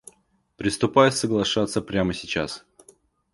[0.57, 2.65] Приступаю соглашаться прямо сейчас!